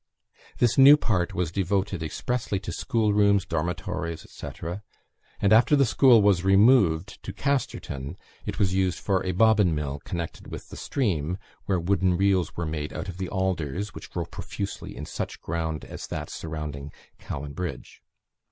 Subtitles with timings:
[0.57, 4.47] This new part was devoted expressly to schoolrooms, dormitories, &c.
[5.39, 9.99] and after the school was removed to Casterton, it was used for a bobbin mill
[10.03, 11.37] connected with the stream,
[11.67, 15.85] where wooden reels were made out of the alders, which grow profusely in such ground
[15.85, 18.01] as that surrounding Cowan Bridge.